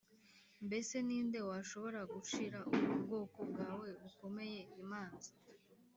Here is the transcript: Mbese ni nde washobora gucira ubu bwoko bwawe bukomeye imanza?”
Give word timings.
Mbese 0.65 0.95
ni 1.07 1.17
nde 1.27 1.39
washobora 1.49 1.99
gucira 2.13 2.59
ubu 2.75 2.91
bwoko 3.03 3.39
bwawe 3.51 3.87
bukomeye 4.01 4.59
imanza?” 4.81 5.31